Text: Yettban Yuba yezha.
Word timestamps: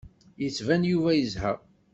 Yettban 0.41 0.83
Yuba 0.91 1.11
yezha. 1.15 1.51